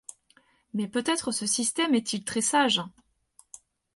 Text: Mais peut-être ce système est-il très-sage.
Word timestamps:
Mais 0.73 0.87
peut-être 0.87 1.31
ce 1.31 1.45
système 1.45 1.93
est-il 1.93 2.23
très-sage. 2.25 2.81